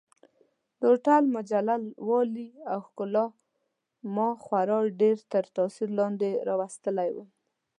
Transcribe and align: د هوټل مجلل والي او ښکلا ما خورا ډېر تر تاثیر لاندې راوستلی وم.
د 0.79 0.81
هوټل 0.91 1.23
مجلل 1.35 1.83
والي 2.09 2.49
او 2.71 2.79
ښکلا 2.87 3.25
ما 4.15 4.29
خورا 4.43 4.79
ډېر 5.01 5.17
تر 5.31 5.43
تاثیر 5.57 5.89
لاندې 5.99 6.29
راوستلی 6.49 7.09
وم. 7.15 7.29